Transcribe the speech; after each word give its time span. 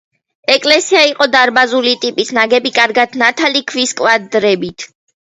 ეკლესია 0.53 1.01
იყო 1.09 1.27
დარბაზული 1.35 1.95
ტიპის, 2.07 2.33
ნაგები 2.39 2.75
კარგად 2.81 3.17
ნათალი 3.25 3.65
ქვის 3.71 3.99
კვადრებით. 4.05 4.93